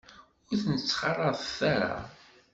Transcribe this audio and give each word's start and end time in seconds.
Ur 0.49 0.57
ten-ttxalaḍet 0.63 1.57
ara. 1.73 1.95